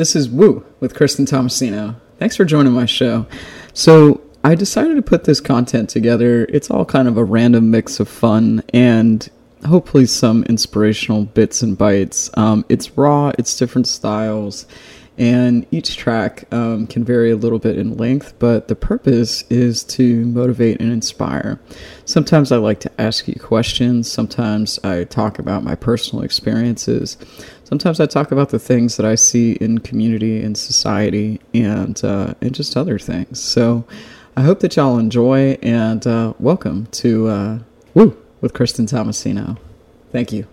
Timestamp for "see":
29.14-29.52